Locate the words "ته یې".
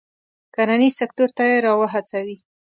1.37-1.57